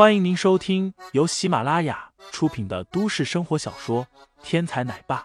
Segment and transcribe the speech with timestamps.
[0.00, 4.06] 欢迎您收听由喜马拉雅出品的都市生活小说
[4.42, 5.18] 《天才奶爸》，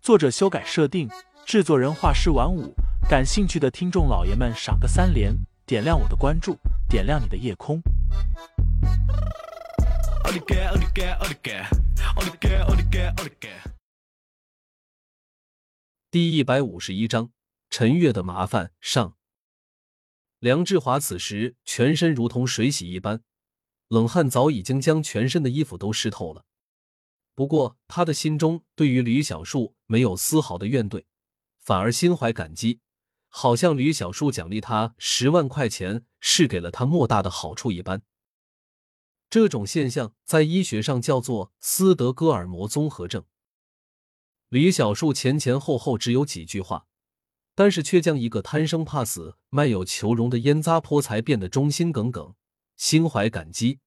[0.00, 1.10] 作者修改设定，
[1.44, 2.72] 制作人画师晚舞。
[3.08, 5.34] 感兴趣的听众老爷们，赏个三连，
[5.66, 6.56] 点亮我的关注，
[6.88, 7.82] 点亮你的夜空。
[16.08, 17.32] 第一百五十一章：
[17.68, 19.16] 陈月的麻烦上。
[20.38, 23.22] 梁志华此时全身如同水洗一般。
[23.90, 26.44] 冷汗早已经将全身的衣服都湿透了，
[27.34, 31.06] 不过他的心中对于吕小树没有丝毫的怨怼，
[31.58, 32.78] 反而心怀感激，
[33.26, 38.02] 好像吕小树奖励他十万块钱是给了他莫大的好处一般。
[39.28, 43.24] 这种现象在医学上叫做斯德哥尔摩综合症。
[44.50, 46.86] 吕小树前前后后只有几句话，
[47.56, 52.36] 但是却将一个贪生怕死、卖友求荣的烟渣泼才变得忠心耿耿。
[52.76, 53.80] 心怀感激，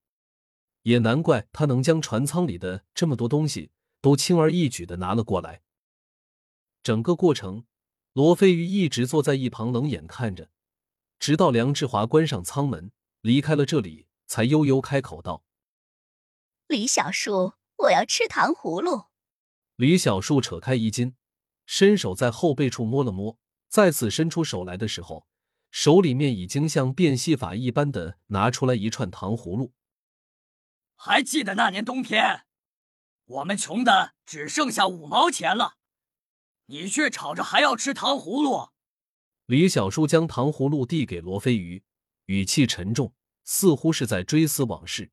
[0.84, 5.62] 也难怪他能将船舱里的这么多东西都轻而易举的拿了过来。
[6.82, 7.66] 整个过程，
[8.14, 10.50] 罗飞鱼一直坐在一旁冷眼看着，
[11.20, 12.92] 直到梁志华关上舱门
[13.22, 15.44] 离开了这里，才悠悠开口道
[16.68, 19.06] ：“李小树，我要吃糖葫芦。”
[19.78, 21.16] 李小树扯开衣襟，
[21.66, 25.26] 伸手在后背处摸了摸，再次伸出手来的时候。
[25.72, 29.74] 手里面已经像变戏法一般的拿出来一串糖葫芦。
[31.06, 32.46] 还记得那年冬天，
[33.26, 35.76] 我们穷的只剩下五毛钱了，
[36.68, 38.70] 你却吵着还要吃糖葫芦。
[39.48, 41.84] 李小叔将糖葫芦递给罗飞鱼，
[42.28, 45.12] 语气沉重，似乎是在追思往事。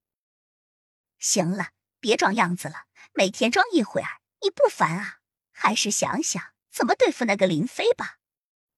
[1.19, 5.19] 行了，别装样子了，每天装一会儿，你不烦啊？
[5.51, 8.21] 还是想想怎么对付那个林飞吧。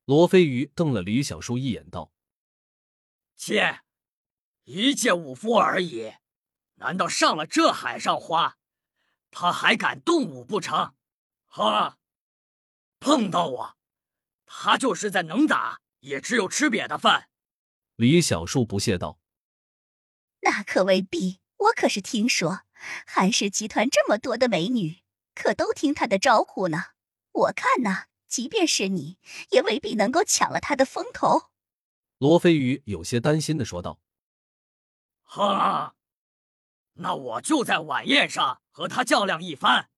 [0.07, 2.11] 罗飞鱼瞪了李小叔一眼，道
[3.37, 3.83] ：“切，
[4.65, 6.15] 一介武夫而已，
[6.83, 8.59] 难道上了这海上花，
[9.31, 10.95] 他还敢动武不成？
[11.47, 11.99] 哈，
[12.99, 13.77] 碰到我，
[14.45, 17.29] 他就是在能打，也只有吃瘪的饭。”
[17.97, 19.19] 李小树不屑道
[20.43, 22.63] ：“那可未必，我可是听说
[23.07, 25.03] 韩氏集团这么多的美女，
[25.35, 26.87] 可都听他的招呼呢。
[27.33, 29.19] 我看呢。”即便是你，
[29.51, 31.51] 也未必能够抢了他的风头。”
[32.17, 34.01] 罗飞鱼有些担心的说道。
[35.23, 35.95] “哈，
[36.95, 39.89] 那我就在晚宴上和他较量一番，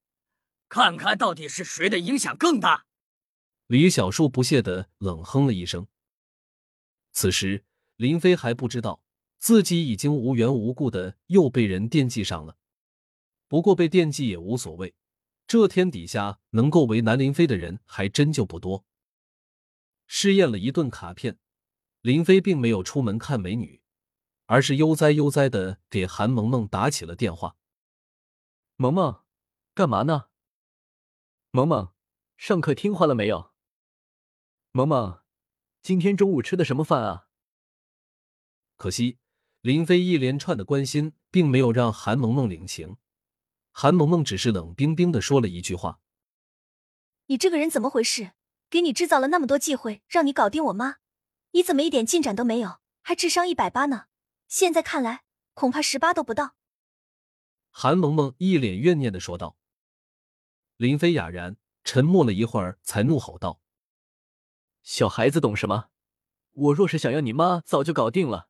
[0.68, 2.86] 看看到底是谁的影响更大。”
[3.66, 5.86] 李小树不屑的冷哼了一声。
[7.12, 7.64] 此时
[7.96, 9.00] 林飞还不知道
[9.38, 12.56] 自己已经无缘无故的又被人惦记上了，
[13.48, 14.94] 不过被惦记也无所谓。
[15.46, 18.84] 这天底下能够为难林飞的人还真就不多。
[20.06, 21.38] 试验了一顿卡片，
[22.00, 23.80] 林飞并没有出门看美女，
[24.46, 27.56] 而是悠哉悠哉的给韩萌萌打起了电话。
[28.76, 29.24] 萌萌，
[29.74, 30.28] 干嘛呢？
[31.50, 31.92] 萌萌，
[32.36, 33.52] 上课听话了没有？
[34.72, 35.22] 萌萌，
[35.82, 37.28] 今天中午吃的什么饭啊？
[38.76, 39.18] 可惜
[39.60, 42.96] 林飞一连串的关心，并没有让韩萌萌领情。
[43.70, 46.00] 韩萌萌只是冷冰冰的说了一句话
[47.26, 48.32] ：“你这个人怎么回事？
[48.68, 50.96] 给你制造了那么多忌讳，让你搞定我妈，
[51.52, 52.80] 你怎么一点进展都没有？
[53.02, 54.06] 还智商一百八呢？
[54.54, 56.54] 现在看来，恐怕十八都不到。”
[57.70, 59.56] 韩萌萌一脸怨念的说道。
[60.76, 63.60] 林飞哑然，沉默了一会儿，才怒吼道
[64.84, 65.88] ：“小孩子懂什么？
[66.52, 68.48] 我若是想要你妈，早就搞定了。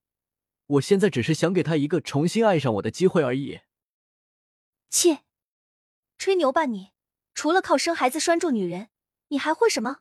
[0.66, 3.60] 我现在只是想给她一个重新爱上我的机会而已。”
[4.90, 5.20] 切，
[6.18, 6.90] 吹牛吧你！
[7.32, 8.90] 除了靠生孩子拴住女人，
[9.28, 10.00] 你还会什么？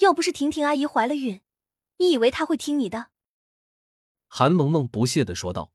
[0.00, 1.40] 要不是婷婷阿姨怀了孕，
[1.96, 3.08] 你以为她会听你的？
[4.28, 5.72] 韩萌萌不屑的说道。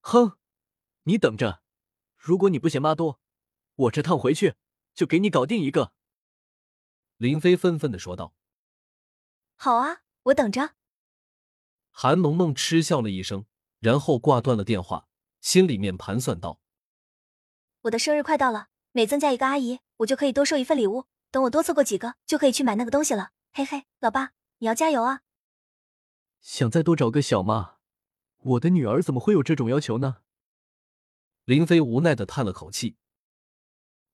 [0.00, 0.38] 哼，
[1.04, 1.62] 你等着，
[2.16, 3.20] 如果你不嫌妈多，
[3.74, 4.56] 我这趟回去
[4.94, 5.92] 就给你搞定一个。
[7.18, 8.34] 林飞愤愤的说道。
[9.56, 10.74] 好啊，我等着。
[11.90, 13.46] 韩萌萌嗤笑了一声，
[13.78, 15.08] 然后挂断了电话，
[15.40, 16.60] 心里面盘算道。
[17.82, 21.06] 我的生日快到了，每增加一个阿姨，我就可以多收一份礼物。
[21.30, 23.30] 等我多凑够几个，就可以去买那个东西了。
[23.52, 25.22] 嘿嘿，老爸，你要加油啊！
[26.46, 27.78] 想再多找个小妈，
[28.38, 30.18] 我的女儿怎么会有这种要求呢？
[31.44, 32.94] 林飞无奈的叹了口气。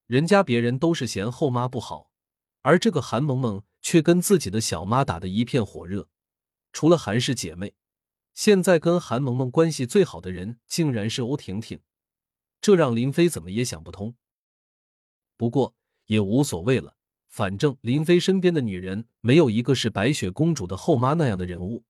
[0.06, 2.11] 人家别人都是嫌后妈不好，
[2.62, 6.08] 而这个韩萌萌却跟自己的小妈打得一片火热。
[6.73, 7.75] 除了韩氏姐妹，
[8.32, 11.82] 现在跟韩萌萌关系最好的人，竟然是欧婷婷。
[12.62, 14.17] 这让林飞怎么也想不通，
[15.37, 15.75] 不过
[16.06, 16.96] 也无所谓了，
[17.29, 21.84] 反正林飞身边的女人没有一个是白雪公主的后妈那样的人物，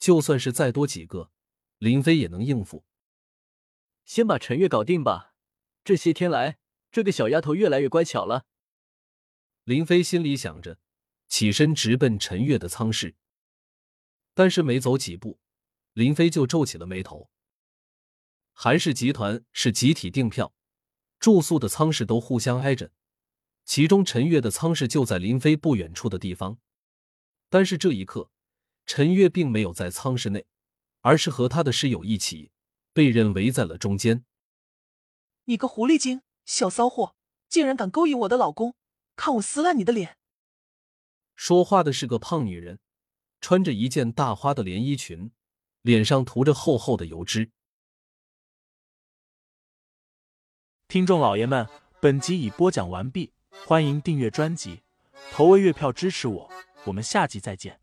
[0.00, 1.30] 就算是再多几个，
[1.78, 2.84] 林飞也能应付。
[4.04, 5.34] 先把陈月搞定吧。
[5.84, 6.58] 这些天来，
[6.90, 8.46] 这个小丫头越来越乖巧了。
[9.64, 10.78] 林飞心里想着，
[11.28, 13.14] 起身直奔陈月的舱室。
[14.32, 15.38] 但是没走几步，
[15.92, 17.30] 林飞就皱起了眉头。
[18.52, 20.54] 韩氏集团是集体订票，
[21.18, 22.90] 住宿的舱室都互相挨着，
[23.64, 26.58] 其中陈月的舱室就在林飞不远处的地方。
[27.50, 28.30] 但是这一刻，
[28.92, 30.46] 陈月并没有在舱室内，
[31.02, 32.50] 而是和他的室友一起
[32.92, 34.24] 被人围在了中间。
[35.44, 37.14] 你个狐狸精，小骚货，
[37.48, 38.74] 竟然敢勾引我的老公！
[39.14, 40.18] 看我撕烂你的脸！
[41.36, 42.80] 说话的是个胖女人，
[43.40, 45.30] 穿着一件大花的连衣裙，
[45.82, 47.52] 脸上涂着厚厚的油脂。
[50.88, 51.64] 听众老爷们，
[52.00, 53.32] 本集已播讲完毕，
[53.64, 54.82] 欢迎订阅专辑，
[55.30, 56.50] 投喂月票支持我，
[56.86, 57.78] 我们下集再见。